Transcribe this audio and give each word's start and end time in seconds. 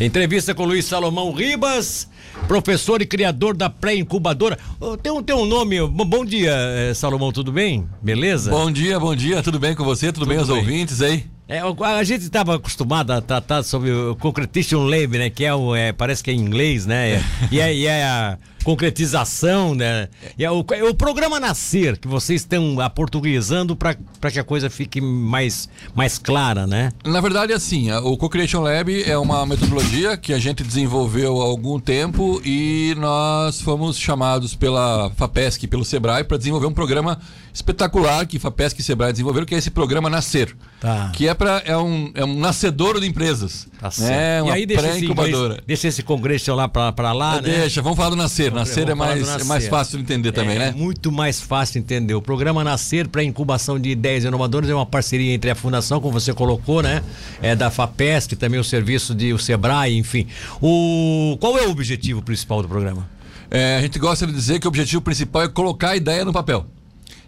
Entrevista 0.00 0.52
com 0.54 0.64
Luiz 0.64 0.86
Salomão 0.86 1.32
Ribas, 1.32 2.08
professor 2.48 3.00
e 3.00 3.06
criador 3.06 3.56
da 3.56 3.70
pré-incubadora. 3.70 4.58
Oh, 4.80 4.96
tem, 4.96 5.12
um, 5.12 5.22
tem 5.22 5.36
um 5.36 5.44
nome. 5.44 5.80
Bom 5.86 6.24
dia, 6.24 6.50
eh, 6.52 6.92
Salomão, 6.94 7.30
tudo 7.30 7.52
bem? 7.52 7.88
Beleza? 8.02 8.50
Bom 8.50 8.72
dia, 8.72 8.98
bom 8.98 9.14
dia, 9.14 9.40
tudo 9.40 9.60
bem 9.60 9.72
com 9.72 9.84
você? 9.84 10.06
Tudo, 10.06 10.24
tudo 10.24 10.28
bem, 10.30 10.38
os 10.38 10.48
ouvintes 10.48 11.00
aí? 11.00 11.26
É, 11.46 11.60
a 11.60 12.02
gente 12.02 12.22
estava 12.22 12.56
acostumado 12.56 13.12
a 13.12 13.20
tratar 13.20 13.62
sobre 13.62 13.92
o 13.92 14.16
concretation 14.16 14.84
lab, 14.84 15.16
né? 15.16 15.30
Que 15.30 15.44
é 15.44 15.54
o, 15.54 15.76
é, 15.76 15.92
parece 15.92 16.24
que 16.24 16.30
é 16.30 16.34
em 16.34 16.40
inglês, 16.40 16.86
né? 16.86 17.22
E 17.52 17.60
é, 17.60 17.74
e 17.74 17.86
é 17.86 18.02
a 18.02 18.38
concretização, 18.64 19.74
né? 19.74 20.08
E 20.38 20.44
é 20.44 20.50
o, 20.50 20.64
é 20.72 20.82
o 20.82 20.94
programa 20.94 21.38
Nascer, 21.38 21.98
que 21.98 22.08
vocês 22.08 22.40
estão 22.40 22.80
aportuguesando 22.80 23.76
para 23.76 23.94
que 24.32 24.38
a 24.38 24.44
coisa 24.44 24.70
fique 24.70 25.00
mais, 25.00 25.68
mais 25.94 26.18
clara, 26.18 26.66
né? 26.66 26.90
Na 27.04 27.20
verdade, 27.20 27.52
assim, 27.52 27.92
o 27.92 28.16
Co-Creation 28.16 28.62
Lab 28.62 29.02
é 29.04 29.16
uma 29.18 29.44
metodologia 29.44 30.16
que 30.16 30.32
a 30.32 30.38
gente 30.38 30.64
desenvolveu 30.64 31.40
há 31.40 31.44
algum 31.44 31.78
tempo 31.78 32.40
e 32.44 32.94
nós 32.98 33.60
fomos 33.60 33.98
chamados 33.98 34.54
pela 34.54 35.10
FAPESC, 35.16 35.66
pelo 35.66 35.84
Sebrae, 35.84 36.24
para 36.24 36.38
desenvolver 36.38 36.66
um 36.66 36.72
programa 36.72 37.18
espetacular 37.52 38.26
que 38.26 38.38
FAPESC 38.38 38.80
e 38.80 38.82
Sebrae 38.82 39.12
desenvolveram, 39.12 39.46
que 39.46 39.54
é 39.54 39.58
esse 39.58 39.70
programa 39.70 40.10
Nascer. 40.10 40.56
Tá. 40.80 41.10
Que 41.14 41.28
é, 41.28 41.34
pra, 41.34 41.62
é, 41.64 41.76
um, 41.76 42.10
é 42.14 42.24
um 42.24 42.38
nascedouro 42.38 43.00
de 43.00 43.06
empresas. 43.06 43.68
Tá 43.78 43.90
certo. 43.90 44.10
Né? 44.10 44.42
Uma 44.42 44.50
e 44.50 44.54
aí 44.54 44.66
deixa 44.66 44.88
esse, 44.88 45.06
inglês, 45.06 45.36
deixa 45.66 45.88
esse 45.88 46.02
congresso 46.02 46.54
lá 46.54 46.68
para 46.68 47.12
lá, 47.12 47.40
né? 47.40 47.60
Deixa, 47.60 47.80
vamos 47.80 47.96
falar 47.96 48.10
do 48.10 48.16
Nascer. 48.16 48.52
Nascer 48.54 48.88
é 48.88 48.94
mais, 48.94 49.26
nascer. 49.26 49.40
é 49.40 49.44
mais 49.44 49.68
fácil 49.68 49.98
de 49.98 50.04
entender 50.04 50.32
também, 50.32 50.56
é, 50.56 50.58
né? 50.58 50.74
Muito 50.76 51.12
mais 51.12 51.40
fácil 51.40 51.74
de 51.74 51.78
entender. 51.80 52.14
O 52.14 52.22
programa 52.22 52.64
Nascer 52.64 53.08
para 53.08 53.22
incubação 53.22 53.78
de 53.78 53.90
ideias 53.90 54.24
inovadoras 54.24 54.70
é 54.70 54.74
uma 54.74 54.86
parceria 54.86 55.34
entre 55.34 55.50
a 55.50 55.54
Fundação, 55.54 56.00
como 56.00 56.12
você 56.12 56.32
colocou, 56.32 56.82
né? 56.82 57.02
É 57.42 57.54
da 57.54 57.70
FAPESC, 57.70 58.36
também 58.36 58.58
o 58.58 58.64
serviço 58.64 59.14
de 59.14 59.32
o 59.32 59.38
Sebrae, 59.38 59.96
enfim. 59.96 60.26
O, 60.60 61.36
qual 61.40 61.58
é 61.58 61.66
o 61.66 61.70
objetivo 61.70 62.22
principal 62.22 62.62
do 62.62 62.68
programa? 62.68 63.08
É, 63.50 63.76
a 63.76 63.80
gente 63.82 63.98
gosta 63.98 64.26
de 64.26 64.32
dizer 64.32 64.58
que 64.60 64.66
o 64.66 64.68
objetivo 64.68 65.02
principal 65.02 65.42
é 65.42 65.48
colocar 65.48 65.90
a 65.90 65.96
ideia 65.96 66.24
no 66.24 66.32
papel. 66.32 66.66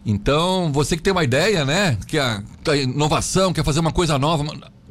Então, 0.04 0.70
você 0.72 0.96
que 0.96 1.02
tem 1.02 1.12
uma 1.12 1.24
ideia, 1.24 1.64
né? 1.64 1.98
Que 2.06 2.18
a, 2.18 2.42
a 2.68 2.76
inovação, 2.76 3.52
quer 3.52 3.64
fazer 3.64 3.80
uma 3.80 3.92
coisa 3.92 4.18
nova, 4.18 4.44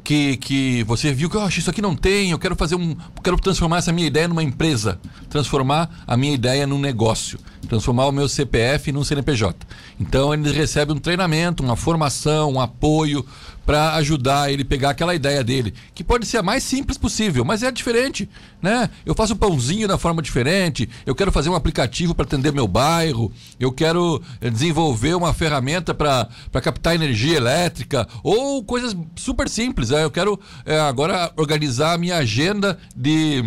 que, 0.05 0.37
que 0.37 0.83
você 0.83 1.11
viu 1.11 1.29
que 1.29 1.35
oh, 1.35 1.47
isso 1.49 1.69
aqui 1.69 1.81
não 1.81 1.95
tem, 1.95 2.29
eu 2.29 2.37
quero 2.37 2.55
fazer 2.55 2.75
um. 2.75 2.95
quero 3.23 3.37
transformar 3.37 3.79
essa 3.79 3.91
minha 3.91 4.05
ideia 4.05 4.27
numa 4.27 4.43
empresa, 4.43 4.99
transformar 5.29 5.89
a 6.05 6.15
minha 6.15 6.33
ideia 6.33 6.67
num 6.67 6.77
negócio, 6.77 7.39
transformar 7.65 8.07
o 8.07 8.11
meu 8.11 8.27
CPF 8.27 8.91
num 8.91 9.03
CNPJ. 9.03 9.65
Então 9.99 10.33
ele 10.33 10.51
recebe 10.51 10.91
um 10.91 10.97
treinamento, 10.97 11.63
uma 11.63 11.75
formação, 11.75 12.53
um 12.53 12.61
apoio 12.61 13.25
para 13.65 13.95
ajudar 13.95 14.51
ele 14.51 14.63
pegar 14.63 14.91
aquela 14.91 15.15
ideia 15.15 15.43
dele, 15.43 15.73
que 15.93 16.03
pode 16.03 16.25
ser 16.25 16.37
a 16.37 16.43
mais 16.43 16.63
simples 16.63 16.97
possível, 16.97 17.43
mas 17.43 17.63
é 17.63 17.71
diferente, 17.71 18.29
né? 18.61 18.89
Eu 19.05 19.15
faço 19.15 19.35
pãozinho 19.35 19.87
da 19.87 19.97
forma 19.97 20.21
diferente, 20.21 20.87
eu 21.05 21.15
quero 21.15 21.31
fazer 21.31 21.49
um 21.49 21.55
aplicativo 21.55 22.13
para 22.13 22.25
atender 22.25 22.53
meu 22.53 22.67
bairro, 22.67 23.31
eu 23.59 23.71
quero 23.71 24.21
eh, 24.39 24.49
desenvolver 24.51 25.15
uma 25.15 25.33
ferramenta 25.33 25.95
para 25.95 26.29
captar 26.61 26.93
energia 26.93 27.37
elétrica 27.37 28.07
ou 28.23 28.63
coisas 28.63 28.95
super 29.15 29.49
simples. 29.49 29.89
Né? 29.89 30.03
Eu 30.03 30.11
quero 30.11 30.39
é, 30.65 30.79
agora 30.79 31.31
organizar 31.35 31.93
a 31.93 31.97
minha 31.97 32.17
agenda 32.17 32.77
de, 32.95 33.43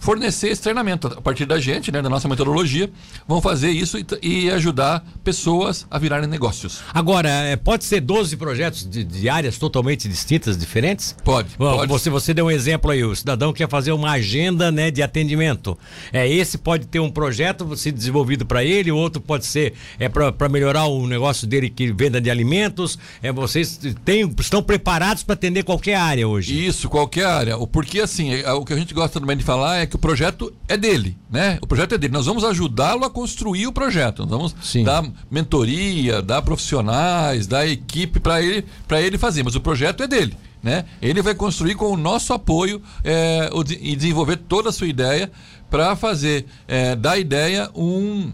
fornecer 0.00 0.48
esse 0.48 0.62
treinamento 0.62 1.06
a 1.06 1.20
partir 1.20 1.44
da 1.44 1.60
gente, 1.60 1.92
né, 1.92 2.00
da 2.00 2.08
nossa 2.08 2.26
metodologia, 2.26 2.90
vão 3.28 3.40
fazer 3.40 3.70
isso 3.70 3.98
e, 3.98 4.06
e 4.22 4.50
ajudar 4.50 5.04
pessoas 5.22 5.86
a 5.90 5.98
virarem 5.98 6.26
negócios. 6.26 6.80
Agora, 6.92 7.28
é, 7.28 7.54
pode 7.54 7.84
ser 7.84 8.00
12 8.00 8.36
projetos 8.36 8.88
de, 8.88 9.04
de, 9.04 9.28
áreas 9.28 9.58
totalmente 9.58 10.08
distintas, 10.08 10.56
diferentes? 10.56 11.14
Pode, 11.22 11.50
Bom, 11.58 11.76
pode. 11.76 11.92
Você, 11.92 12.08
você 12.08 12.32
deu 12.32 12.46
um 12.46 12.50
exemplo 12.50 12.90
aí, 12.90 13.04
o 13.04 13.14
cidadão 13.14 13.52
quer 13.52 13.68
fazer 13.68 13.92
uma 13.92 14.12
agenda 14.12 14.72
né, 14.72 14.90
de 14.90 15.02
atendimento. 15.02 15.78
É, 16.12 16.26
esse 16.26 16.56
pode 16.56 16.86
ter 16.86 16.98
um 16.98 17.10
projeto 17.10 17.76
ser 17.76 17.92
desenvolvido 17.92 18.46
para 18.46 18.64
ele, 18.64 18.90
o 18.90 18.96
outro 18.96 19.20
pode 19.20 19.44
ser 19.44 19.74
é, 19.98 20.08
para 20.08 20.48
melhorar 20.48 20.86
o 20.86 21.06
negócio 21.06 21.46
dele 21.46 21.68
que 21.68 21.92
venda 21.92 22.20
de 22.20 22.30
alimentos. 22.30 22.98
É, 23.22 23.30
vocês 23.30 23.78
têm, 24.02 24.34
estão 24.40 24.62
preparados 24.62 25.22
para 25.22 25.34
atender 25.34 25.62
qualquer 25.62 25.96
área 25.96 26.26
hoje? 26.26 26.66
Isso, 26.66 26.88
qualquer 26.88 27.26
área. 27.26 27.58
Porque 27.66 28.00
assim, 28.00 28.32
é, 28.32 28.50
o 28.52 28.64
que 28.64 28.72
a 28.72 28.76
gente 28.76 28.94
gosta 28.94 29.20
também 29.20 29.36
de 29.36 29.44
falar 29.44 29.78
é 29.78 29.89
que 29.90 29.96
o 29.96 29.98
projeto 29.98 30.52
é 30.68 30.76
dele, 30.76 31.18
né? 31.30 31.58
O 31.60 31.66
projeto 31.66 31.94
é 31.94 31.98
dele. 31.98 32.12
Nós 32.12 32.26
vamos 32.26 32.44
ajudá-lo 32.44 33.04
a 33.04 33.10
construir 33.10 33.66
o 33.66 33.72
projeto. 33.72 34.20
Nós 34.20 34.30
vamos 34.30 34.56
Sim. 34.62 34.84
dar 34.84 35.04
mentoria, 35.30 36.22
dar 36.22 36.40
profissionais, 36.42 37.46
dar 37.46 37.66
equipe 37.66 38.20
para 38.20 38.40
ele, 38.40 38.64
para 38.86 39.02
ele 39.02 39.18
fazer. 39.18 39.42
Mas 39.42 39.54
o 39.54 39.60
projeto 39.60 40.02
é 40.02 40.06
dele. 40.06 40.36
Né? 40.62 40.84
Ele 41.02 41.22
vai 41.22 41.34
construir 41.34 41.74
com 41.74 41.90
o 41.90 41.96
nosso 41.96 42.32
apoio 42.32 42.82
é, 43.02 43.50
e 43.80 43.96
desenvolver 43.96 44.36
toda 44.36 44.68
a 44.68 44.72
sua 44.72 44.86
ideia 44.86 45.30
para 45.70 45.96
fazer 45.96 46.46
é, 46.68 46.94
da 46.94 47.18
ideia 47.18 47.70
um, 47.74 48.30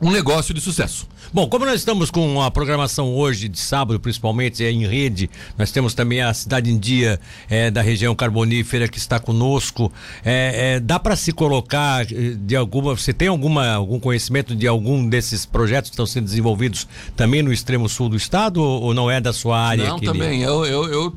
um 0.00 0.10
negócio 0.10 0.54
de 0.54 0.60
sucesso. 0.60 1.06
Bom, 1.32 1.48
como 1.48 1.64
nós 1.64 1.76
estamos 1.76 2.10
com 2.10 2.42
a 2.42 2.50
programação 2.50 3.14
hoje, 3.14 3.48
de 3.48 3.58
sábado, 3.58 4.00
principalmente, 4.00 4.64
é 4.64 4.70
em 4.70 4.86
rede, 4.86 5.30
nós 5.56 5.70
temos 5.70 5.94
também 5.94 6.22
a 6.22 6.32
Cidade 6.34 6.70
em 6.70 6.78
Dia 6.78 7.20
é, 7.48 7.70
da 7.70 7.82
região 7.82 8.14
carbonífera 8.14 8.88
que 8.88 8.98
está 8.98 9.20
conosco. 9.20 9.92
É, 10.24 10.74
é, 10.74 10.80
dá 10.80 10.98
para 10.98 11.14
se 11.14 11.32
colocar 11.32 12.04
eh, 12.10 12.34
de 12.36 12.56
alguma. 12.56 12.96
Você 12.96 13.12
tem 13.12 13.28
alguma, 13.28 13.68
algum 13.74 14.00
conhecimento 14.00 14.56
de 14.56 14.66
algum 14.66 15.08
desses 15.08 15.46
projetos 15.46 15.90
que 15.90 15.94
estão 15.94 16.06
sendo 16.06 16.24
desenvolvidos 16.24 16.88
também 17.14 17.42
no 17.42 17.52
extremo 17.52 17.88
sul 17.88 18.08
do 18.08 18.16
estado 18.16 18.62
ou, 18.62 18.82
ou 18.82 18.94
não 18.94 19.10
é 19.10 19.20
da 19.20 19.32
sua 19.32 19.60
área? 19.60 19.88
Não, 19.88 20.00
também. 20.00 20.42
Eu, 20.42 20.64
eu, 20.64 20.88
eu 20.88 21.16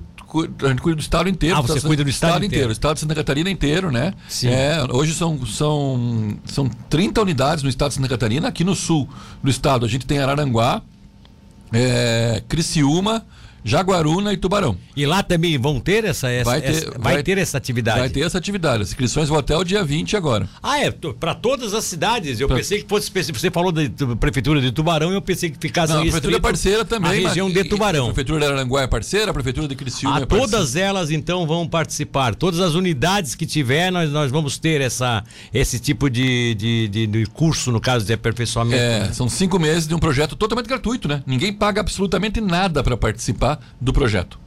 a 0.63 0.67
gente 0.69 0.81
cuida 0.81 0.95
do 0.95 1.01
estado 1.01 1.29
inteiro. 1.29 1.57
Ah, 1.57 1.61
você 1.61 1.79
tá, 1.79 1.87
cuida 1.87 2.03
do 2.03 2.09
estado, 2.09 2.29
estado 2.31 2.45
inteiro. 2.45 2.69
O 2.69 2.71
estado 2.71 2.95
de 2.95 2.99
Santa 3.01 3.15
Catarina 3.15 3.49
inteiro, 3.49 3.91
né? 3.91 4.13
Sim. 4.27 4.49
É, 4.49 4.83
hoje 4.91 5.13
são, 5.13 5.45
são, 5.45 6.37
são 6.45 6.69
30 6.89 7.21
unidades 7.21 7.63
no 7.63 7.69
estado 7.69 7.89
de 7.89 7.95
Santa 7.95 8.09
Catarina. 8.09 8.47
Aqui 8.47 8.63
no 8.63 8.75
sul 8.75 9.07
do 9.43 9.49
estado 9.49 9.85
a 9.85 9.89
gente 9.89 10.05
tem 10.05 10.19
Araranguá, 10.19 10.81
é, 11.71 12.41
Criciúma, 12.47 13.25
Jaguaruna 13.63 14.33
e 14.33 14.37
Tubarão. 14.37 14.77
E 14.95 15.05
lá 15.05 15.23
também 15.23 15.57
vão 15.57 15.79
ter 15.79 16.03
essa, 16.03 16.29
essa 16.29 16.49
vai, 16.49 16.61
ter, 16.61 16.69
essa, 16.69 16.91
vai, 16.91 17.13
vai 17.13 17.23
ter 17.23 17.37
essa 17.37 17.57
atividade? 17.57 17.99
Vai 17.99 18.09
ter 18.09 18.21
essa 18.21 18.37
atividade. 18.37 18.83
As 18.83 18.89
inscrições 18.89 19.29
vão 19.29 19.37
até 19.37 19.55
o 19.55 19.63
dia 19.63 19.83
20 19.83 20.17
agora. 20.17 20.47
Ah, 20.61 20.79
é? 20.79 20.91
Para 20.91 21.33
todas 21.33 21.73
as 21.73 21.85
cidades. 21.85 22.39
Eu 22.39 22.47
pra... 22.47 22.57
pensei 22.57 22.81
que 22.81 22.89
fosse. 22.89 23.09
Você 23.09 23.49
falou 23.49 23.71
da 23.71 23.81
Prefeitura 24.19 24.59
de 24.59 24.71
Tubarão 24.71 25.11
e 25.11 25.15
eu 25.15 25.21
pensei 25.21 25.49
que 25.49 25.57
ficasse. 25.59 25.93
Não, 25.93 25.99
a 25.99 26.03
Prefeitura 26.03 26.35
é 26.35 26.39
parceira 26.39 26.85
também. 26.85 27.25
A 27.25 27.29
região 27.29 27.49
de 27.49 27.63
Tubarão. 27.63 28.05
A 28.05 28.07
Prefeitura 28.07 28.39
de 28.39 28.51
Aranguá 28.51 28.81
é 28.81 28.87
parceira, 28.87 29.31
a 29.31 29.33
Prefeitura 29.33 29.67
de 29.67 29.75
Criciúma 29.75 30.17
ah, 30.17 30.21
é 30.21 30.25
parceira. 30.25 30.51
Todas 30.51 30.75
elas 30.75 31.11
então 31.11 31.47
vão 31.47 31.67
participar. 31.67 32.35
Todas 32.35 32.59
as 32.59 32.73
unidades 32.73 33.33
que 33.33 33.45
tiver, 33.45 33.91
nós, 33.91 34.11
nós 34.11 34.29
vamos 34.29 34.57
ter 34.57 34.81
essa, 34.81 35.23
esse 35.53 35.79
tipo 35.79 36.09
de, 36.09 36.53
de, 36.55 36.87
de, 36.89 37.07
de 37.07 37.25
curso, 37.27 37.71
no 37.71 37.79
caso 37.79 38.05
de 38.05 38.13
aperfeiçoamento. 38.13 38.81
É, 38.81 38.99
né? 39.01 39.13
são 39.13 39.29
cinco 39.29 39.57
meses 39.57 39.87
de 39.87 39.95
um 39.95 39.99
projeto 39.99 40.35
totalmente 40.35 40.67
gratuito, 40.67 41.07
né? 41.07 41.23
Ninguém 41.25 41.53
paga 41.53 41.79
absolutamente 41.79 42.41
nada 42.41 42.83
para 42.83 42.97
participar 42.97 43.52
do 43.79 43.93
projeto. 43.93 44.39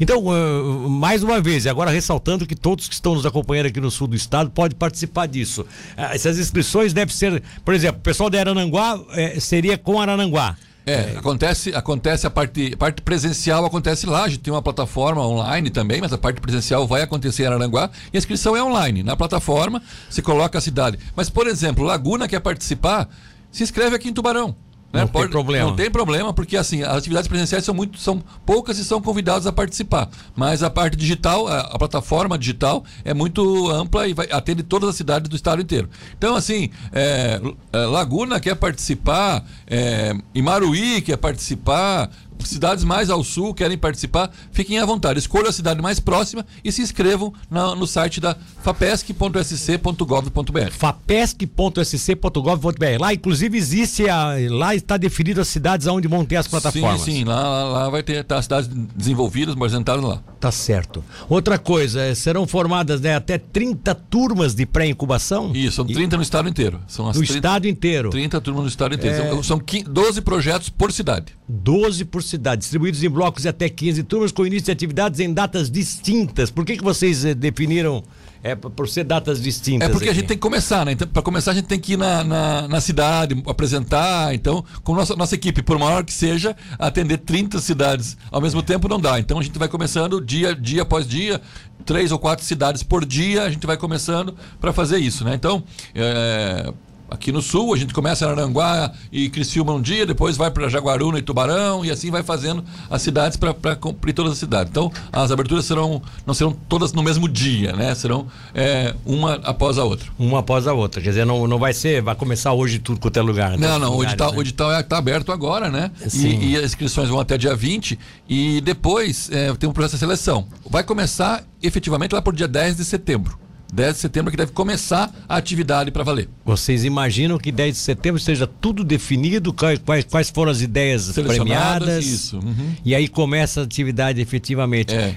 Então, 0.00 0.24
uh, 0.24 0.88
mais 0.88 1.22
uma 1.22 1.40
vez, 1.42 1.66
agora 1.66 1.90
ressaltando 1.90 2.46
que 2.46 2.56
todos 2.56 2.88
que 2.88 2.94
estão 2.94 3.14
nos 3.14 3.26
acompanhando 3.26 3.66
aqui 3.66 3.80
no 3.80 3.90
sul 3.90 4.06
do 4.06 4.16
estado 4.16 4.50
podem 4.50 4.76
participar 4.76 5.26
disso. 5.26 5.60
Uh, 5.62 6.12
essas 6.12 6.38
inscrições 6.38 6.94
devem 6.94 7.14
ser, 7.14 7.42
por 7.62 7.74
exemplo, 7.74 7.98
o 7.98 8.02
pessoal 8.02 8.30
de 8.30 8.38
Arananguá 8.38 8.96
uh, 8.96 9.40
seria 9.40 9.76
com 9.76 10.00
Arananguá. 10.00 10.56
É, 10.86 11.14
acontece, 11.18 11.74
acontece 11.74 12.26
a 12.26 12.30
parte, 12.30 12.74
parte 12.76 13.02
presencial 13.02 13.64
acontece 13.66 14.06
lá, 14.06 14.24
a 14.24 14.28
gente 14.28 14.40
tem 14.40 14.52
uma 14.52 14.62
plataforma 14.62 15.24
online 15.24 15.68
também, 15.68 16.00
mas 16.00 16.12
a 16.12 16.18
parte 16.18 16.40
presencial 16.40 16.86
vai 16.86 17.02
acontecer 17.02 17.42
em 17.42 17.46
Araranguá 17.46 17.90
e 18.12 18.16
a 18.16 18.18
inscrição 18.18 18.56
é 18.56 18.64
online. 18.64 19.02
Na 19.02 19.14
plataforma, 19.14 19.82
você 20.08 20.22
coloca 20.22 20.56
a 20.56 20.60
cidade. 20.60 20.98
Mas, 21.14 21.28
por 21.28 21.46
exemplo, 21.46 21.84
Laguna 21.84 22.26
quer 22.26 22.40
participar, 22.40 23.08
se 23.52 23.62
inscreve 23.62 23.94
aqui 23.94 24.08
em 24.08 24.12
Tubarão. 24.14 24.56
Né? 24.92 25.02
Não 25.02 25.08
Pode, 25.08 25.24
tem 25.24 25.30
problema. 25.30 25.68
Não 25.68 25.76
tem 25.76 25.90
problema, 25.90 26.32
porque 26.32 26.56
assim, 26.56 26.82
as 26.82 26.96
atividades 26.96 27.28
presenciais 27.28 27.64
são 27.64 27.74
muito, 27.74 27.98
são 27.98 28.22
poucas 28.44 28.78
e 28.78 28.84
são 28.84 29.00
convidados 29.00 29.46
a 29.46 29.52
participar. 29.52 30.08
Mas 30.34 30.62
a 30.62 30.70
parte 30.70 30.96
digital, 30.96 31.46
a, 31.46 31.60
a 31.60 31.78
plataforma 31.78 32.36
digital 32.36 32.84
é 33.04 33.14
muito 33.14 33.70
ampla 33.70 34.08
e 34.08 34.14
vai, 34.14 34.28
atende 34.30 34.62
todas 34.62 34.88
as 34.88 34.96
cidades 34.96 35.28
do 35.28 35.36
estado 35.36 35.62
inteiro. 35.62 35.88
Então, 36.16 36.34
assim, 36.34 36.70
é, 36.92 37.40
é 37.72 37.78
Laguna 37.78 38.40
quer 38.40 38.56
participar, 38.56 39.44
é, 39.66 40.12
Imaruí 40.34 41.00
quer 41.02 41.16
participar, 41.16 42.10
cidades 42.48 42.84
mais 42.84 43.10
ao 43.10 43.24
sul 43.24 43.54
querem 43.54 43.78
participar, 43.78 44.30
fiquem 44.52 44.78
à 44.78 44.86
vontade. 44.86 45.18
Escolha 45.18 45.48
a 45.48 45.52
cidade 45.52 45.82
mais 45.82 45.98
próxima 46.00 46.44
e 46.64 46.72
se 46.72 46.82
inscrevam 46.82 47.32
na, 47.50 47.74
no 47.74 47.86
site 47.86 48.20
da 48.20 48.36
fapesc.sc.gov.br. 48.62 50.70
fapesc.sc.gov.br. 50.70 53.00
Lá, 53.00 53.14
inclusive, 53.14 53.56
existe 53.56 54.08
a, 54.08 54.34
lá 54.48 54.74
está 54.74 54.96
definido 54.96 55.40
as 55.40 55.48
cidades 55.48 55.86
onde 55.86 56.08
vão 56.08 56.24
ter 56.24 56.36
as 56.36 56.48
plataformas. 56.48 57.02
Sim, 57.02 57.12
sim, 57.12 57.24
lá, 57.24 57.40
lá, 57.40 57.64
lá 57.64 57.90
vai 57.90 58.02
ter 58.02 58.24
tá, 58.24 58.38
as 58.38 58.44
cidades 58.44 58.70
desenvolvidas, 58.96 59.54
apresentadas 59.54 60.04
lá. 60.04 60.22
Tá 60.38 60.50
certo. 60.50 61.04
Outra 61.28 61.58
coisa, 61.58 62.00
é, 62.00 62.14
serão 62.14 62.46
formadas 62.46 63.00
né, 63.00 63.14
até 63.14 63.38
30 63.38 63.94
turmas 63.94 64.54
de 64.54 64.64
pré-incubação? 64.64 65.52
Isso, 65.54 65.76
são 65.76 65.86
30 65.86 66.14
e... 66.14 66.16
no 66.16 66.22
estado 66.22 66.48
inteiro. 66.48 66.80
São 66.86 67.08
as 67.08 67.16
no 67.16 67.22
30, 67.22 67.34
estado 67.34 67.68
inteiro. 67.68 68.10
30 68.10 68.40
turmas 68.40 68.62
no 68.62 68.68
estado 68.68 68.94
inteiro. 68.94 69.16
É... 69.16 69.28
São, 69.28 69.42
são 69.42 69.60
12 69.86 70.20
projetos 70.22 70.70
por 70.70 70.92
cidade. 70.92 71.36
12 71.48 72.04
por 72.04 72.22
cidade, 72.22 72.29
distribuídos 72.38 73.02
em 73.02 73.08
blocos 73.08 73.42
de 73.42 73.48
até 73.48 73.68
15 73.68 74.02
turmas, 74.04 74.32
com 74.32 74.46
início 74.46 74.66
de 74.66 74.72
atividades 74.72 75.20
em 75.20 75.32
datas 75.32 75.70
distintas. 75.70 76.50
Por 76.50 76.64
que, 76.64 76.76
que 76.76 76.84
vocês 76.84 77.24
eh, 77.24 77.34
definiram 77.34 78.02
é 78.42 78.54
por 78.54 78.88
ser 78.88 79.04
datas 79.04 79.40
distintas. 79.40 79.88
É 79.88 79.92
porque 79.92 80.08
aqui. 80.08 80.12
a 80.12 80.14
gente 80.14 80.28
tem 80.28 80.36
que 80.36 80.40
começar, 80.40 80.84
né? 80.86 80.92
Então, 80.92 81.06
para 81.06 81.20
começar, 81.20 81.50
a 81.50 81.54
gente 81.54 81.66
tem 81.66 81.78
que 81.78 81.92
ir 81.92 81.96
na, 81.98 82.24
na, 82.24 82.68
na, 82.68 82.80
cidade, 82.80 83.40
apresentar. 83.46 84.34
Então, 84.34 84.64
com 84.82 84.94
nossa, 84.94 85.14
nossa 85.14 85.34
equipe, 85.34 85.62
por 85.62 85.78
maior 85.78 86.02
que 86.04 86.12
seja, 86.12 86.56
atender 86.78 87.18
30 87.18 87.58
cidades 87.58 88.16
ao 88.30 88.40
mesmo 88.40 88.62
tempo 88.62 88.88
não 88.88 88.98
dá. 88.98 89.20
Então 89.20 89.38
a 89.38 89.42
gente 89.42 89.58
vai 89.58 89.68
começando 89.68 90.20
dia, 90.20 90.54
dia 90.54 90.82
após 90.82 91.06
dia, 91.06 91.40
três 91.84 92.12
ou 92.12 92.18
quatro 92.18 92.44
cidades 92.44 92.82
por 92.82 93.04
dia, 93.04 93.42
a 93.42 93.50
gente 93.50 93.66
vai 93.66 93.76
começando 93.76 94.34
para 94.58 94.72
fazer 94.72 94.98
isso, 94.98 95.22
né? 95.22 95.34
Então, 95.34 95.62
é, 95.94 96.72
aqui 97.10 97.32
no 97.32 97.42
sul, 97.42 97.74
a 97.74 97.76
gente 97.76 97.92
começa 97.92 98.24
em 98.24 98.28
Aranguá 98.28 98.92
e 99.10 99.28
Criciúma 99.28 99.72
um 99.72 99.80
dia, 99.80 100.06
depois 100.06 100.36
vai 100.36 100.50
para 100.50 100.68
Jaguaruna 100.68 101.18
e 101.18 101.22
Tubarão 101.22 101.84
e 101.84 101.90
assim 101.90 102.10
vai 102.10 102.22
fazendo 102.22 102.64
as 102.88 103.02
cidades 103.02 103.36
para 103.36 103.76
cumprir 103.76 104.12
todas 104.14 104.32
as 104.32 104.38
cidades. 104.38 104.70
Então, 104.70 104.90
as 105.12 105.30
aberturas 105.30 105.64
serão 105.64 106.00
não 106.24 106.34
serão 106.34 106.52
todas 106.68 106.92
no 106.92 107.02
mesmo 107.02 107.28
dia, 107.28 107.72
né? 107.72 107.94
Serão 107.94 108.26
é, 108.54 108.94
uma 109.04 109.34
após 109.44 109.78
a 109.78 109.84
outra. 109.84 110.08
Uma 110.18 110.40
após 110.40 110.66
a 110.66 110.72
outra, 110.72 111.00
quer 111.00 111.10
dizer, 111.10 111.26
não, 111.26 111.46
não 111.46 111.58
vai 111.58 111.72
ser, 111.72 112.02
vai 112.02 112.14
começar 112.14 112.52
hoje 112.52 112.78
tudo 112.78 113.00
quanto 113.00 113.16
é 113.18 113.22
lugar. 113.22 113.58
Não, 113.58 113.78
não, 113.78 113.92
lugares, 113.92 113.98
o 113.98 114.02
edital, 114.04 114.32
né? 114.32 114.38
o 114.38 114.40
edital 114.40 114.80
está 114.80 114.98
aberto 114.98 115.32
agora, 115.32 115.68
né? 115.68 115.90
E, 116.14 116.52
e, 116.52 116.56
as 116.56 116.64
inscrições 116.64 117.08
vão 117.08 117.18
até 117.18 117.36
dia 117.36 117.54
20 117.54 117.98
e 118.28 118.60
depois 118.60 119.28
é, 119.32 119.52
tem 119.54 119.68
um 119.68 119.72
processo 119.72 119.96
de 119.96 120.00
seleção. 120.00 120.46
Vai 120.68 120.84
começar 120.84 121.44
efetivamente 121.62 122.12
lá 122.12 122.22
por 122.22 122.34
dia 122.34 122.48
10 122.48 122.76
de 122.76 122.84
setembro. 122.84 123.38
10 123.72 123.94
de 123.94 124.00
setembro 124.00 124.30
que 124.30 124.36
deve 124.36 124.52
começar 124.52 125.12
a 125.28 125.36
atividade 125.36 125.90
para 125.90 126.02
valer. 126.02 126.28
Vocês 126.44 126.84
imaginam 126.84 127.38
que 127.38 127.52
10 127.52 127.74
de 127.74 127.80
setembro 127.80 128.18
esteja 128.18 128.46
tudo 128.46 128.82
definido, 128.84 129.52
quais, 129.52 129.80
quais 130.08 130.30
foram 130.30 130.50
as 130.50 130.60
ideias 130.60 131.10
premiadas? 131.12 132.04
Isso. 132.04 132.38
Uhum. 132.38 132.74
E 132.84 132.94
aí 132.94 133.08
começa 133.08 133.60
a 133.60 133.64
atividade 133.64 134.20
efetivamente. 134.20 134.94
É. 134.94 135.16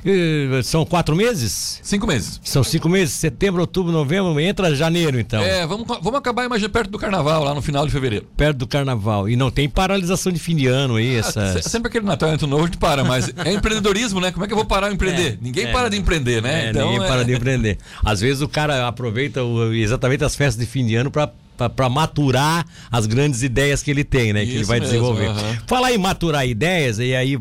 São 0.64 0.86
quatro 0.86 1.16
meses? 1.16 1.80
Cinco 1.84 2.08
meses. 2.08 2.40
São 2.44 2.64
cinco 2.64 2.88
meses, 2.88 3.14
setembro, 3.14 3.62
outubro, 3.62 3.92
novembro, 3.92 4.40
entra 4.40 4.76
janeiro 4.76 5.20
então. 5.20 5.42
É, 5.42 5.66
vamos, 5.66 5.88
vamos 5.88 6.16
acabar 6.16 6.48
mais 6.48 6.66
perto 6.68 6.90
do 6.90 6.98
carnaval, 6.98 7.44
lá 7.44 7.54
no 7.54 7.62
final 7.62 7.86
de 7.86 7.92
fevereiro. 7.92 8.28
Perto 8.38 8.58
do 8.58 8.68
carnaval. 8.68 9.28
E 9.28 9.36
não 9.36 9.52
tem 9.52 9.68
paralisação 9.70 10.32
de 10.32 10.40
fim 10.40 10.56
de 10.56 10.68
ano 10.68 10.96
aí, 10.96 11.16
ah, 11.16 11.20
essas... 11.20 11.66
Sempre 11.66 11.90
aquele 11.90 12.06
Natal 12.06 12.30
Ano 12.30 12.48
Novo 12.48 12.64
a 12.64 12.66
gente 12.66 12.78
para, 12.78 13.04
mas 13.04 13.32
é 13.44 13.54
empreendedorismo, 13.54 14.20
né? 14.20 14.32
Como 14.32 14.44
é 14.44 14.48
que 14.48 14.54
eu 14.54 14.58
vou 14.58 14.66
parar 14.66 14.90
de 14.90 14.96
empreender? 14.96 15.14
É, 15.24 15.38
ninguém 15.40 15.66
é, 15.66 15.72
para 15.72 15.90
de 15.90 15.98
empreender, 15.98 16.42
né? 16.42 16.66
É, 16.66 16.70
então, 16.70 16.92
ninguém 16.92 17.08
para 17.08 17.24
de 17.24 17.34
empreender. 17.34 17.78
Às 18.04 18.20
vezes 18.20 18.43
o 18.44 18.50
cara 18.50 18.88
aproveita 18.88 19.44
o, 19.44 19.74
exatamente 19.74 20.24
as 20.24 20.36
festas 20.36 20.58
de 20.58 20.70
fim 20.70 20.86
de 20.86 20.96
ano 20.96 21.12
para 21.12 21.32
para 21.58 21.90
maturar 21.90 22.66
as 22.92 23.06
grandes 23.06 23.44
ideias 23.44 23.84
que 23.84 23.92
ele 23.92 24.04
tem, 24.04 24.34
né? 24.34 24.44
Isso 24.44 24.52
que 24.52 24.58
ele 24.58 24.66
vai 24.66 24.80
mesmo, 24.80 24.92
desenvolver. 24.92 25.30
Uhum. 25.30 25.58
Falar 25.68 25.94
em 25.94 25.98
maturar 25.98 26.48
ideias, 26.48 27.00
e 27.00 27.16
aí, 27.16 27.38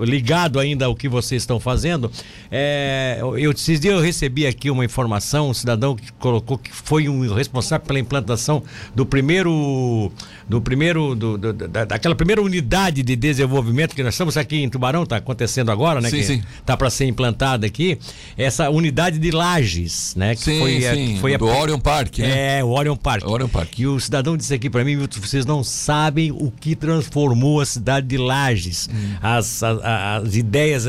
ligado 0.00 0.58
ainda 0.58 0.86
ao 0.86 0.94
que 0.94 1.08
vocês 1.08 1.42
estão 1.42 1.60
fazendo, 1.60 2.10
é, 2.50 3.18
eu, 3.20 3.52
esses 3.52 3.78
dias 3.78 3.94
eu 3.94 4.00
recebi 4.00 4.46
aqui 4.46 4.70
uma 4.70 4.84
informação, 4.84 5.50
um 5.50 5.54
cidadão 5.54 5.94
que 5.94 6.12
colocou 6.14 6.58
que 6.58 6.70
foi 6.72 7.08
um 7.08 7.32
responsável 7.34 7.86
pela 7.86 7.98
implantação 7.98 8.62
do 8.94 9.04
primeiro 9.04 10.10
do 10.50 10.60
primeiro, 10.60 11.14
do, 11.14 11.38
do, 11.38 11.52
da, 11.52 11.84
daquela 11.84 12.14
primeira 12.16 12.42
unidade 12.42 13.04
de 13.04 13.14
desenvolvimento 13.14 13.94
que 13.94 14.02
nós 14.02 14.14
estamos 14.14 14.36
aqui 14.36 14.56
em 14.56 14.68
Tubarão, 14.68 15.04
está 15.04 15.16
acontecendo 15.16 15.70
agora, 15.70 16.00
né? 16.00 16.10
Sim, 16.10 16.16
que 16.16 16.24
sim. 16.24 16.42
Está 16.58 16.76
para 16.76 16.90
ser 16.90 17.04
implantada 17.04 17.64
aqui, 17.64 17.96
essa 18.36 18.68
unidade 18.68 19.20
de 19.20 19.30
lajes, 19.30 20.12
né? 20.16 20.34
Que 20.34 20.42
sim, 20.42 20.58
foi, 20.58 20.80
sim. 20.80 21.16
A, 21.16 21.20
foi 21.20 21.38
do 21.38 21.48
a, 21.48 21.56
Orion 21.56 21.78
Park, 21.78 22.18
né? 22.18 22.58
É, 22.58 22.64
o 22.64 22.70
Orion 22.70 22.96
Park. 22.96 23.09
Orion 23.24 23.48
Park. 23.48 23.78
E 23.78 23.86
o 23.86 23.98
cidadão 23.98 24.36
disse 24.36 24.54
aqui 24.54 24.70
para 24.70 24.84
mim, 24.84 24.96
vocês 24.96 25.44
não 25.44 25.62
sabem 25.62 26.30
o 26.30 26.50
que 26.50 26.74
transformou 26.74 27.60
a 27.60 27.66
cidade 27.66 28.06
de 28.06 28.16
Lages. 28.16 28.88
Hum. 28.92 29.14
As, 29.22 29.62
as, 29.62 29.78
as, 29.82 30.36
ideias, 30.36 30.84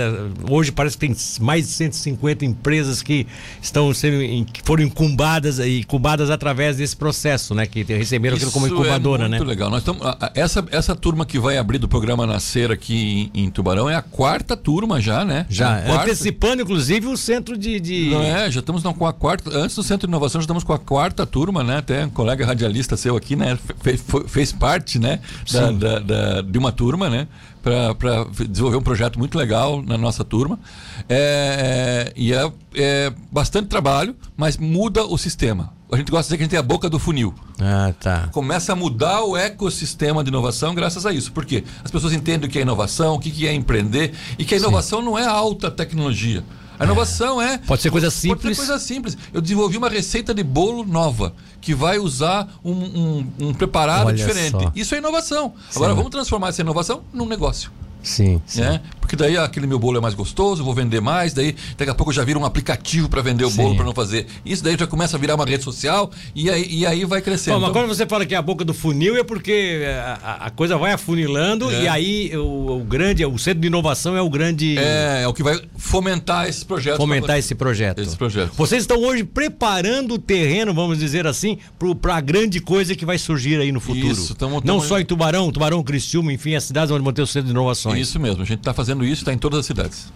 hoje 0.49 0.71
parece 0.71 0.97
que 0.97 1.07
tem 1.07 1.15
mais 1.39 1.67
de 1.67 1.73
150 1.73 2.45
empresas 2.45 3.01
que 3.01 3.27
estão 3.61 3.93
sendo, 3.93 4.45
que 4.45 4.61
foram 4.63 4.83
incumbadas, 4.83 5.59
incumbadas 5.59 6.29
através 6.29 6.77
desse 6.77 6.95
processo, 6.95 7.53
né? 7.55 7.65
Que 7.65 7.83
receberam 7.83 8.37
Isso 8.37 8.47
aquilo 8.47 8.51
como 8.51 8.73
incubadora, 8.73 9.25
é 9.25 9.29
né? 9.29 9.39
legal. 9.39 9.69
Nós 9.69 9.79
estamos, 9.79 10.01
essa, 10.35 10.65
essa 10.71 10.95
turma 10.95 11.25
que 11.25 11.39
vai 11.39 11.57
abrir 11.57 11.77
do 11.77 11.87
programa 11.87 12.25
Nascer 12.25 12.71
aqui 12.71 13.31
em, 13.33 13.45
em 13.45 13.49
Tubarão 13.49 13.89
é 13.89 13.95
a 13.95 14.01
quarta 14.01 14.55
turma 14.55 15.01
já, 15.01 15.25
né? 15.25 15.45
Já, 15.49 15.79
é 15.79 15.91
antecipando 15.91 16.61
inclusive 16.61 17.07
o 17.07 17.17
centro 17.17 17.57
de, 17.57 17.79
de... 17.79 18.09
Não 18.09 18.21
é, 18.21 18.49
já 18.51 18.59
estamos 18.59 18.83
com 18.83 19.05
a 19.05 19.13
quarta, 19.13 19.49
antes 19.57 19.75
do 19.75 19.83
centro 19.83 20.07
de 20.07 20.11
inovação 20.11 20.41
já 20.41 20.43
estamos 20.43 20.63
com 20.63 20.73
a 20.73 20.79
quarta 20.79 21.25
turma, 21.25 21.63
né? 21.63 21.77
Até 21.77 22.07
colega 22.13 22.45
radialista 22.45 22.97
seu 22.97 23.15
aqui, 23.15 23.35
né? 23.35 23.57
Fez, 23.81 24.03
fez 24.27 24.51
parte, 24.51 24.99
né? 24.99 25.19
Da, 25.51 25.71
da, 25.71 25.99
da, 25.99 26.41
de 26.41 26.57
uma 26.57 26.71
turma, 26.71 27.09
né? 27.09 27.27
Para 27.61 28.25
desenvolver 28.49 28.77
um 28.77 28.81
projeto 28.81 29.19
muito 29.19 29.37
legal 29.37 29.81
na 29.81 29.97
nossa 29.97 30.23
turma. 30.23 30.59
É, 31.07 32.09
é, 32.09 32.13
e 32.15 32.33
é, 32.33 32.51
é 32.75 33.13
bastante 33.31 33.67
trabalho, 33.67 34.15
mas 34.35 34.57
muda 34.57 35.05
o 35.05 35.17
sistema 35.17 35.73
a 35.91 35.97
gente 35.97 36.09
gosta 36.09 36.23
de 36.23 36.27
dizer 36.27 36.37
que 36.37 36.43
a 36.43 36.45
gente 36.45 36.51
tem 36.51 36.59
a 36.59 36.63
boca 36.63 36.89
do 36.89 36.97
funil. 36.97 37.33
Ah, 37.59 37.93
tá. 37.99 38.29
Começa 38.31 38.71
a 38.71 38.75
mudar 38.75 39.23
o 39.23 39.35
ecossistema 39.35 40.23
de 40.23 40.29
inovação 40.29 40.73
graças 40.73 41.05
a 41.05 41.11
isso. 41.11 41.33
Por 41.33 41.45
quê? 41.45 41.65
As 41.83 41.91
pessoas 41.91 42.13
entendem 42.13 42.47
o 42.47 42.51
que 42.51 42.57
é 42.57 42.61
inovação, 42.61 43.15
o 43.15 43.19
que 43.19 43.45
é 43.45 43.53
empreender 43.53 44.13
e 44.39 44.45
que 44.45 44.55
a 44.55 44.57
inovação 44.57 44.99
Sim. 44.99 45.05
não 45.05 45.19
é 45.19 45.25
alta 45.25 45.69
tecnologia. 45.69 46.45
A 46.81 46.83
inovação 46.83 47.39
é. 47.39 47.59
Pode 47.59 47.79
ser 47.79 47.91
coisa 47.91 48.09
simples. 48.09 48.41
Pode 48.41 48.55
ser 48.55 48.65
coisa 48.65 48.83
simples. 48.83 49.17
Eu 49.31 49.39
desenvolvi 49.39 49.77
uma 49.77 49.87
receita 49.87 50.33
de 50.33 50.43
bolo 50.43 50.83
nova 50.83 51.31
que 51.61 51.75
vai 51.75 51.99
usar 51.99 52.47
um, 52.65 52.71
um, 52.71 53.27
um 53.39 53.53
preparado 53.53 54.07
Olha 54.07 54.15
diferente. 54.15 54.49
Só. 54.49 54.71
Isso 54.75 54.95
é 54.95 54.97
inovação. 54.97 55.53
Sim. 55.69 55.77
Agora 55.77 55.93
vamos 55.93 56.09
transformar 56.09 56.49
essa 56.49 56.61
inovação 56.61 57.03
num 57.13 57.27
negócio. 57.27 57.71
Sim, 58.01 58.41
sim. 58.47 58.61
Né? 58.61 58.81
Porque 59.11 59.25
daí 59.25 59.35
aquele 59.35 59.67
meu 59.67 59.77
bolo 59.77 59.97
é 59.97 59.99
mais 59.99 60.13
gostoso, 60.13 60.63
vou 60.63 60.73
vender 60.73 61.01
mais, 61.01 61.33
daí 61.33 61.53
daqui 61.77 61.91
a 61.91 61.93
pouco 61.93 62.13
já 62.13 62.23
vira 62.23 62.39
um 62.39 62.45
aplicativo 62.45 63.09
para 63.09 63.21
vender 63.21 63.43
o 63.43 63.51
sim. 63.51 63.57
bolo 63.57 63.75
para 63.75 63.83
não 63.83 63.93
fazer. 63.93 64.25
Isso 64.45 64.63
daí 64.63 64.77
já 64.79 64.87
começa 64.87 65.17
a 65.17 65.19
virar 65.19 65.35
uma 65.35 65.45
rede 65.45 65.65
social 65.65 66.09
e 66.33 66.49
aí, 66.49 66.65
e 66.69 66.85
aí 66.85 67.03
vai 67.03 67.21
crescendo. 67.21 67.55
Bom, 67.55 67.59
mas 67.59 67.69
então... 67.71 67.81
quando 67.81 67.93
você 67.93 68.05
fala 68.05 68.25
que 68.25 68.33
é 68.33 68.37
a 68.37 68.41
boca 68.41 68.63
do 68.63 68.73
funil 68.73 69.17
é 69.17 69.23
porque 69.23 69.83
a, 70.23 70.45
a 70.45 70.49
coisa 70.49 70.77
vai 70.77 70.93
afunilando 70.93 71.69
é. 71.69 71.83
e 71.83 71.87
aí 71.89 72.37
o, 72.37 72.79
o, 72.79 72.83
grande, 72.85 73.25
o 73.25 73.37
centro 73.37 73.59
de 73.59 73.67
inovação 73.67 74.15
é 74.15 74.21
o 74.21 74.29
grande. 74.29 74.77
É, 74.77 75.23
é 75.23 75.27
o 75.27 75.33
que 75.33 75.43
vai 75.43 75.59
fomentar 75.75 76.47
esses 76.47 76.63
projetos. 76.63 76.97
Fomentar 76.97 77.37
esse 77.37 77.53
projeto. 77.53 77.99
Esse 77.99 78.15
projeto. 78.15 78.53
Vocês 78.55 78.83
estão 78.83 78.97
hoje 79.03 79.25
preparando 79.25 80.13
o 80.13 80.17
terreno, 80.17 80.73
vamos 80.73 80.97
dizer 80.97 81.27
assim, 81.27 81.57
para 82.01 82.15
a 82.15 82.21
grande 82.21 82.61
coisa 82.61 82.95
que 82.95 83.05
vai 83.05 83.17
surgir 83.17 83.59
aí 83.59 83.73
no 83.73 83.81
futuro. 83.81 84.07
Isso, 84.07 84.33
tamo, 84.35 84.61
tamo... 84.61 84.79
Não 84.79 84.81
só 84.81 85.01
em 85.01 85.03
Tubarão, 85.03 85.51
Tubarão, 85.51 85.83
Criciúma, 85.83 86.31
enfim, 86.31 86.55
as 86.55 86.63
cidades 86.63 86.91
onde 86.91 87.03
vão 87.03 87.11
ter 87.11 87.21
o 87.21 87.27
centro 87.27 87.47
de 87.47 87.51
inovações. 87.51 87.99
Isso 87.99 88.17
mesmo, 88.17 88.41
a 88.41 88.45
gente 88.45 88.59
está 88.59 88.71
está 88.71 88.73
fazendo 89.01 89.05
isso, 89.05 89.21
está 89.21 89.33
em 89.33 89.37
todas 89.37 89.59
as 89.59 89.65
cidades. 89.65 90.13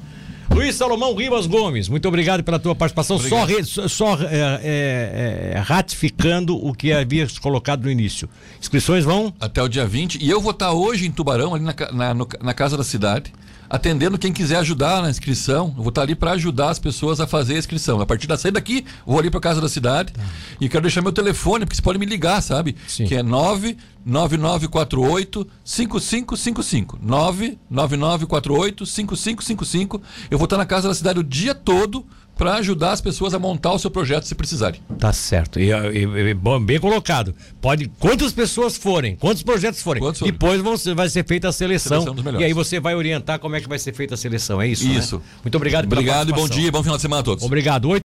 Luiz 0.51 0.75
Salomão 0.75 1.15
Ribas 1.15 1.47
Gomes, 1.47 1.89
muito 1.89 2.07
obrigado 2.07 2.43
pela 2.43 2.59
tua 2.59 2.75
participação. 2.75 3.15
Obrigado. 3.17 3.65
Só, 3.65 3.87
só 3.87 4.17
é, 4.21 4.59
é, 4.63 5.51
é, 5.55 5.59
ratificando 5.59 6.55
o 6.55 6.73
que 6.73 6.93
havia 6.93 7.27
colocado 7.41 7.83
no 7.83 7.91
início. 7.91 8.29
Inscrições 8.61 9.03
vão? 9.03 9.33
Até 9.39 9.61
o 9.61 9.67
dia 9.67 9.87
20. 9.87 10.23
E 10.23 10.29
eu 10.29 10.39
vou 10.39 10.51
estar 10.51 10.71
hoje 10.71 11.07
em 11.07 11.11
Tubarão, 11.11 11.55
ali 11.55 11.63
na, 11.63 11.73
na, 11.91 12.13
no, 12.13 12.27
na 12.41 12.53
Casa 12.53 12.77
da 12.77 12.83
Cidade, 12.83 13.33
atendendo 13.69 14.17
quem 14.17 14.33
quiser 14.33 14.57
ajudar 14.57 15.01
na 15.01 15.09
inscrição. 15.09 15.73
Eu 15.77 15.83
vou 15.83 15.89
estar 15.89 16.01
ali 16.01 16.15
para 16.15 16.31
ajudar 16.31 16.69
as 16.69 16.79
pessoas 16.79 17.19
a 17.19 17.27
fazer 17.27 17.55
a 17.55 17.59
inscrição. 17.59 18.01
A 18.01 18.05
partir 18.05 18.27
da 18.27 18.37
saída 18.37 18.59
daqui, 18.59 18.85
vou 19.05 19.19
ali 19.19 19.29
para 19.29 19.39
casa 19.39 19.61
da 19.61 19.69
cidade 19.69 20.13
tá. 20.13 20.21
e 20.59 20.69
quero 20.69 20.83
deixar 20.83 21.01
meu 21.01 21.11
telefone, 21.11 21.65
porque 21.65 21.75
você 21.75 21.81
pode 21.81 21.99
me 21.99 22.05
ligar, 22.05 22.41
sabe? 22.41 22.75
Sim. 22.87 23.05
Que 23.05 23.15
é 23.15 23.23
99948 23.23 25.47
5555. 25.63 26.99
99948 27.01 28.85
5555. 28.85 30.01
Eu 30.29 30.37
vou 30.37 30.45
estar 30.45 30.57
na 30.57 30.65
casa 30.65 30.87
da 30.87 30.93
cidade 30.93 31.19
o 31.19 31.23
dia 31.23 31.53
todo 31.53 32.05
para 32.37 32.55
ajudar 32.55 32.91
as 32.91 33.01
pessoas 33.01 33.33
a 33.33 33.39
montar 33.39 33.71
o 33.71 33.79
seu 33.79 33.89
projeto 33.89 34.23
se 34.25 34.35
precisarem. 34.35 34.81
Tá 34.99 35.13
certo. 35.13 35.59
E, 35.59 35.71
e, 35.71 36.29
e 36.29 36.33
bom, 36.33 36.59
bem 36.59 36.79
colocado. 36.79 37.33
Pode 37.61 37.87
quantas 37.99 38.33
pessoas 38.33 38.77
forem, 38.77 39.15
quantos 39.15 39.43
projetos 39.43 39.81
forem. 39.81 40.01
Quantos 40.01 40.21
Depois 40.21 40.61
vão, 40.61 40.75
vai 40.95 41.09
ser 41.09 41.25
feita 41.25 41.49
a 41.49 41.51
seleção. 41.51 42.01
seleção 42.03 42.39
e 42.39 42.43
aí 42.43 42.53
você 42.53 42.79
vai 42.79 42.95
orientar 42.95 43.39
como 43.39 43.55
é 43.55 43.61
que 43.61 43.69
vai 43.69 43.79
ser 43.79 43.93
feita 43.93 44.15
a 44.15 44.17
seleção. 44.17 44.61
É 44.61 44.67
isso. 44.67 44.87
Né? 44.87 44.95
Isso. 44.95 45.17
Né? 45.17 45.23
Muito 45.43 45.55
obrigado. 45.55 45.85
Obrigado 45.85 46.29
e 46.29 46.33
bom 46.33 46.47
dia, 46.47 46.71
bom 46.71 46.83
final 46.83 46.97
de 46.97 47.01
semana 47.01 47.21
a 47.21 47.23
todos. 47.23 47.43
Obrigado. 47.43 47.89